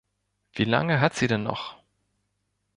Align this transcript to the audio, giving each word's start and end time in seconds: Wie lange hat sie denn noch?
Wie 0.53 0.63
lange 0.63 0.99
hat 0.99 1.13
sie 1.13 1.27
denn 1.27 1.43
noch? 1.43 1.77